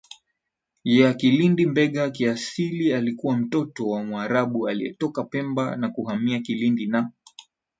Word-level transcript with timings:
ya 0.83 1.13
KilindiMbegha 1.13 2.09
kiasili 2.09 2.93
alikuwa 2.93 3.37
mtoto 3.37 3.87
wa 3.89 4.03
Mwarabu 4.03 4.67
aliyetoka 4.67 5.23
Pemba 5.23 5.75
na 5.75 5.89
kuhamia 5.89 6.39
Kilindi 6.39 6.85
na 6.87 7.11